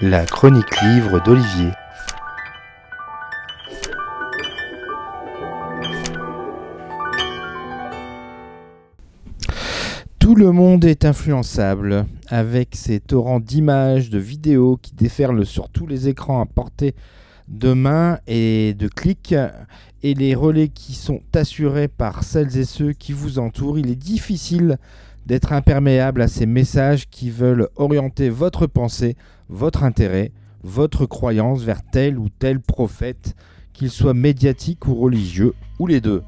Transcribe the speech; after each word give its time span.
La 0.00 0.26
chronique 0.26 0.80
livre 0.82 1.22
d'Olivier. 1.24 1.70
Tout 10.18 10.34
le 10.34 10.52
monde 10.52 10.84
est 10.84 11.04
influençable, 11.04 12.06
avec 12.28 12.74
ces 12.74 13.00
torrents 13.00 13.40
d'images, 13.40 14.10
de 14.10 14.18
vidéos 14.18 14.76
qui 14.80 14.94
déferlent 14.94 15.46
sur 15.46 15.68
tous 15.68 15.86
les 15.86 16.08
écrans 16.08 16.40
à 16.40 16.46
portée 16.46 16.94
de 17.48 17.72
main 17.72 18.18
et 18.26 18.74
de 18.74 18.88
clics, 18.88 19.34
et 20.02 20.14
les 20.14 20.34
relais 20.34 20.68
qui 20.68 20.94
sont 20.94 21.22
assurés 21.34 21.88
par 21.88 22.24
celles 22.24 22.56
et 22.56 22.64
ceux 22.64 22.92
qui 22.92 23.12
vous 23.12 23.38
entourent. 23.38 23.78
Il 23.78 23.90
est 23.90 23.96
difficile 23.96 24.78
d'être 25.26 25.52
imperméable 25.52 26.22
à 26.22 26.28
ces 26.28 26.46
messages 26.46 27.08
qui 27.08 27.30
veulent 27.30 27.68
orienter 27.76 28.28
votre 28.28 28.66
pensée, 28.66 29.16
votre 29.48 29.84
intérêt, 29.84 30.32
votre 30.62 31.06
croyance 31.06 31.62
vers 31.62 31.82
tel 31.82 32.18
ou 32.18 32.28
tel 32.28 32.60
prophète, 32.60 33.34
qu'il 33.72 33.90
soit 33.90 34.14
médiatique 34.14 34.86
ou 34.86 34.94
religieux, 34.94 35.54
ou 35.78 35.86
les 35.86 36.00
deux. 36.00 36.22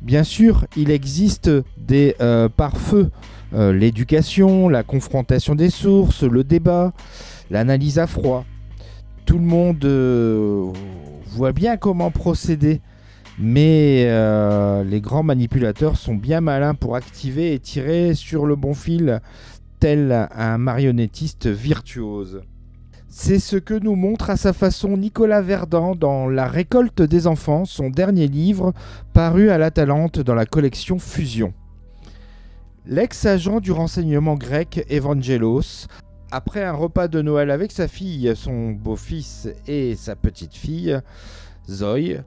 Bien 0.00 0.22
sûr, 0.22 0.66
il 0.76 0.90
existe 0.90 1.50
des 1.76 2.14
euh, 2.20 2.48
pare-feux, 2.48 3.10
euh, 3.52 3.72
l'éducation, 3.72 4.68
la 4.68 4.82
confrontation 4.82 5.54
des 5.54 5.70
sources, 5.70 6.22
le 6.22 6.44
débat, 6.44 6.92
l'analyse 7.50 7.98
à 7.98 8.06
froid. 8.06 8.44
Tout 9.26 9.38
le 9.38 9.44
monde 9.44 9.84
euh, 9.84 10.70
voit 11.26 11.52
bien 11.52 11.76
comment 11.76 12.10
procéder, 12.10 12.80
mais 13.38 14.04
les 14.84 15.00
grands 15.00 15.22
manipulateurs 15.22 15.96
sont 15.96 16.14
bien 16.14 16.40
malins 16.40 16.74
pour 16.74 16.96
activer 16.96 17.54
et 17.54 17.58
tirer 17.58 18.14
sur 18.14 18.46
le 18.46 18.56
bon 18.56 18.74
fil, 18.74 19.20
tel 19.80 20.28
un 20.34 20.58
marionnettiste 20.58 21.46
virtuose. 21.46 22.42
C'est 23.08 23.38
ce 23.38 23.56
que 23.56 23.74
nous 23.74 23.96
montre 23.96 24.28
à 24.28 24.36
sa 24.36 24.52
façon 24.52 24.96
Nicolas 24.96 25.40
Verdun 25.40 25.94
dans 25.94 26.28
La 26.28 26.46
récolte 26.46 27.00
des 27.00 27.26
enfants, 27.26 27.64
son 27.64 27.88
dernier 27.88 28.28
livre 28.28 28.74
paru 29.14 29.50
à 29.50 29.56
la 29.56 29.70
Talente 29.70 30.20
dans 30.20 30.34
la 30.34 30.44
collection 30.44 30.98
Fusion. 30.98 31.54
L'ex-agent 32.86 33.60
du 33.60 33.72
renseignement 33.72 34.34
grec 34.34 34.84
Evangelos, 34.90 35.86
après 36.30 36.62
un 36.62 36.72
repas 36.72 37.08
de 37.08 37.22
Noël 37.22 37.50
avec 37.50 37.72
sa 37.72 37.88
fille, 37.88 38.32
son 38.34 38.70
beau-fils 38.70 39.48
et 39.66 39.94
sa 39.94 40.14
petite-fille, 40.14 41.00
Zoé, 41.68 42.20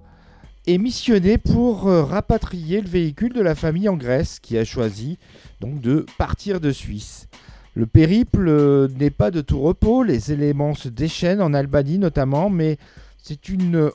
est 0.68 0.78
missionné 0.78 1.38
pour 1.38 1.88
euh, 1.88 2.04
rapatrier 2.04 2.82
le 2.82 2.88
véhicule 2.88 3.34
de 3.34 3.42
la 3.42 3.56
famille 3.56 3.90
en 3.90 3.96
Grèce 3.96 4.40
qui 4.40 4.58
a 4.58 4.66
choisi 4.66 5.18
donc 5.60 5.82
de 5.82 6.06
partir 6.18 6.60
de 6.60 6.72
Suisse. 6.72 7.28
Le 7.74 7.88
périple 7.88 8.48
euh, 8.48 8.88
n'est 9.00 9.10
pas 9.10 9.32
de 9.32 9.42
tout 9.42 9.60
repos, 9.60 10.04
les 10.04 10.32
éléments 10.32 10.76
se 10.76 10.90
déchaînent 10.90 11.42
en 11.42 11.54
Albanie 11.54 11.98
notamment, 11.98 12.50
mais 12.50 12.78
c'est 13.18 13.50
une 13.50 13.92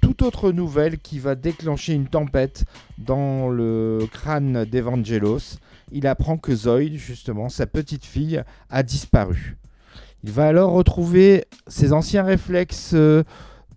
toute 0.00 0.22
autre 0.22 0.52
nouvelle 0.52 0.98
qui 0.98 1.18
va 1.18 1.34
déclencher 1.34 1.92
une 1.92 2.06
tempête 2.06 2.64
dans 2.98 3.48
le 3.48 4.08
crâne 4.10 4.64
d'Evangelos. 4.64 5.58
Il 5.92 6.06
apprend 6.06 6.38
que 6.38 6.54
Zoïd, 6.54 6.94
justement, 6.94 7.48
sa 7.48 7.66
petite 7.66 8.06
fille, 8.06 8.42
a 8.70 8.82
disparu. 8.82 9.58
Il 10.24 10.30
va 10.30 10.46
alors 10.46 10.72
retrouver 10.72 11.44
ses 11.66 11.92
anciens 11.92 12.22
réflexes 12.22 12.94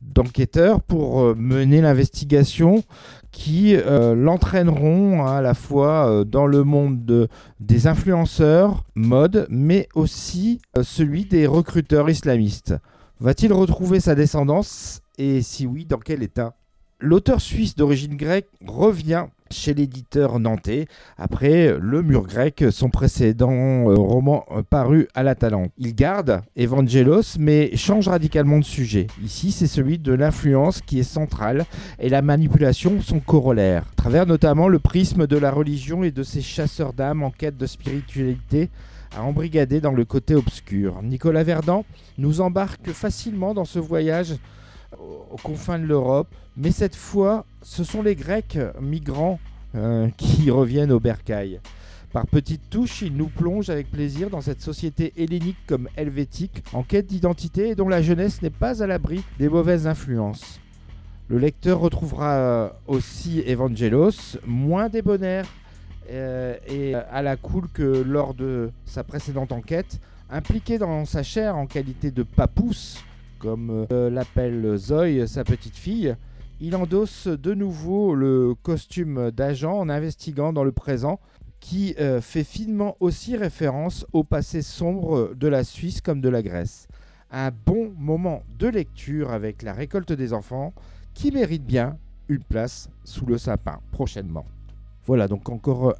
euh, 0.03 0.11
d'enquêteur 0.13 0.81
pour 0.81 1.21
euh, 1.21 1.35
mener 1.35 1.81
l'investigation 1.81 2.83
qui 3.31 3.75
euh, 3.75 4.15
l'entraîneront 4.15 5.25
à 5.25 5.41
la 5.41 5.53
fois 5.53 6.07
euh, 6.07 6.23
dans 6.23 6.45
le 6.45 6.63
monde 6.63 7.29
des 7.59 7.87
influenceurs 7.87 8.83
mode, 8.95 9.47
mais 9.49 9.87
aussi 9.95 10.61
celui 10.81 11.25
des 11.25 11.47
recruteurs 11.47 12.09
islamistes. 12.09 12.75
Va-t-il 13.19 13.53
retrouver 13.53 13.99
sa 13.99 14.15
descendance? 14.15 15.01
Et 15.17 15.41
si 15.41 15.65
oui, 15.65 15.85
dans 15.85 15.97
quel 15.97 16.23
état? 16.23 16.55
L'auteur 16.99 17.41
suisse 17.41 17.75
d'origine 17.75 18.15
grecque 18.15 18.49
revient 18.65 19.25
chez 19.53 19.73
l'éditeur 19.73 20.39
nantais 20.39 20.87
après 21.17 21.77
Le 21.79 22.01
Mur 22.01 22.23
grec, 22.23 22.65
son 22.71 22.89
précédent 22.89 23.89
euh, 23.89 23.95
roman 23.95 24.45
euh, 24.51 24.63
paru 24.63 25.07
à 25.13 25.23
la 25.23 25.35
Talente. 25.35 25.71
Il 25.77 25.95
garde 25.95 26.41
Evangelos 26.55 27.37
mais 27.39 27.75
change 27.77 28.07
radicalement 28.07 28.59
de 28.59 28.65
sujet. 28.65 29.07
Ici, 29.23 29.51
c'est 29.51 29.67
celui 29.67 29.99
de 29.99 30.13
l'influence 30.13 30.81
qui 30.81 30.99
est 30.99 31.03
centrale 31.03 31.65
et 31.99 32.09
la 32.09 32.21
manipulation 32.21 32.99
son 33.01 33.19
corollaire, 33.19 33.85
travers 33.95 34.25
notamment 34.25 34.67
le 34.67 34.79
prisme 34.79 35.27
de 35.27 35.37
la 35.37 35.51
religion 35.51 36.03
et 36.03 36.11
de 36.11 36.23
ses 36.23 36.41
chasseurs 36.41 36.93
d'âmes 36.93 37.23
en 37.23 37.31
quête 37.31 37.57
de 37.57 37.65
spiritualité 37.65 38.69
à 39.15 39.23
embrigader 39.23 39.79
dans 39.79 39.91
le 39.93 40.05
côté 40.05 40.35
obscur. 40.35 41.01
Nicolas 41.03 41.43
Verdun 41.43 41.83
nous 42.17 42.41
embarque 42.41 42.91
facilement 42.91 43.53
dans 43.53 43.65
ce 43.65 43.79
voyage 43.79 44.35
aux 44.99 45.37
confins 45.37 45.79
de 45.79 45.85
l'Europe. 45.85 46.27
Mais 46.57 46.71
cette 46.71 46.95
fois, 46.95 47.45
ce 47.61 47.83
sont 47.83 48.01
les 48.01 48.15
Grecs 48.15 48.57
migrants 48.81 49.39
euh, 49.75 50.09
qui 50.17 50.51
reviennent 50.51 50.91
au 50.91 50.99
bercail. 50.99 51.59
Par 52.11 52.27
petites 52.27 52.69
touches, 52.69 53.01
il 53.01 53.15
nous 53.17 53.27
plonge 53.27 53.71
avec 53.71 53.89
plaisir 53.89 54.29
dans 54.29 54.41
cette 54.41 54.61
société 54.61 55.13
hellénique 55.17 55.57
comme 55.65 55.89
helvétique, 55.97 56.63
en 56.71 56.83
quête 56.83 57.07
d'identité 57.07 57.69
et 57.69 57.75
dont 57.75 57.89
la 57.89 58.03
jeunesse 58.03 58.43
n'est 58.43 58.51
pas 58.51 58.83
à 58.83 58.87
l'abri 58.87 59.23
des 59.39 59.49
mauvaises 59.49 59.87
influences. 59.87 60.59
Le 61.27 61.39
lecteur 61.39 61.79
retrouvera 61.79 62.73
aussi 62.85 63.41
Evangelos, 63.47 64.37
moins 64.45 64.89
débonnaire 64.89 65.47
euh, 66.11 66.55
et 66.67 66.93
à 66.93 67.23
la 67.23 67.35
cool 67.35 67.67
que 67.73 67.81
lors 67.81 68.35
de 68.35 68.69
sa 68.85 69.03
précédente 69.03 69.51
enquête, 69.51 69.99
impliqué 70.29 70.77
dans 70.77 71.05
sa 71.05 71.23
chair 71.23 71.55
en 71.55 71.65
qualité 71.65 72.11
de 72.11 72.21
papousse, 72.21 73.03
comme 73.43 73.85
euh, 73.91 74.09
l'appelle 74.09 74.77
Zoe, 74.77 75.27
sa 75.27 75.43
petite 75.43 75.75
fille. 75.75 76.15
Il 76.61 76.77
endosse 76.77 77.27
de 77.27 77.53
nouveau 77.53 78.15
le 78.15 78.55
costume 78.63 79.31
d'agent 79.31 79.77
en 79.77 79.89
investiguant 79.89 80.53
dans 80.53 80.63
le 80.63 80.71
présent, 80.71 81.19
qui 81.59 81.93
euh, 81.99 82.21
fait 82.21 82.45
finement 82.45 82.95
aussi 83.01 83.35
référence 83.35 84.05
au 84.13 84.23
passé 84.23 84.61
sombre 84.61 85.33
de 85.35 85.47
la 85.49 85.65
Suisse 85.65 85.99
comme 85.99 86.21
de 86.21 86.29
la 86.29 86.41
Grèce. 86.41 86.87
Un 87.31 87.51
bon 87.51 87.93
moment 87.97 88.43
de 88.59 88.67
lecture 88.67 89.31
avec 89.31 89.61
la 89.61 89.73
récolte 89.73 90.13
des 90.13 90.31
enfants 90.31 90.73
qui 91.13 91.31
mérite 91.31 91.65
bien 91.65 91.97
une 92.29 92.43
place 92.43 92.89
sous 93.03 93.25
le 93.25 93.37
sapin 93.37 93.79
prochainement. 93.91 94.45
Voilà, 95.05 95.27
donc 95.27 95.49
encore 95.49 95.95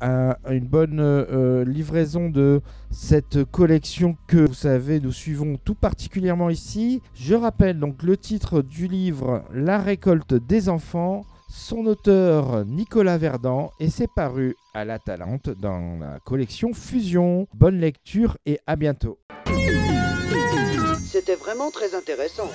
une 0.50 0.66
bonne 0.66 1.00
euh, 1.02 1.66
livraison 1.66 2.30
de 2.30 2.62
cette 2.90 3.44
collection 3.44 4.16
que 4.28 4.38
vous 4.38 4.54
savez, 4.54 5.02
nous 5.02 5.12
suivons 5.12 5.58
tout 5.58 5.76
particulièrement 5.76 6.50
ici. 6.50 7.02
Je 7.14 7.36
rappelle 7.36 7.80
donc 7.80 8.02
le 8.02 8.16
titre 8.16 8.62
du 8.62 8.88
livre 8.88 9.44
La 9.54 9.80
récolte 9.80 10.34
des 10.34 10.70
enfants, 10.70 11.26
son 11.50 11.86
auteur 11.86 12.66
Nicolas 12.66 13.18
Verdun, 13.18 13.70
et 13.80 13.90
c'est 13.90 14.10
paru 14.16 14.56
à 14.74 14.86
la 14.86 15.00
Talente 15.00 15.50
dans 15.50 16.00
la 16.00 16.20
collection 16.20 16.74
Fusion. 16.74 17.48
Bonne 17.54 17.80
lecture 17.80 18.38
et 18.46 18.60
à 18.68 18.78
bientôt. 18.78 19.20
C'était 21.00 21.36
vraiment 21.36 21.72
très 21.72 21.94
intéressant. 21.94 22.50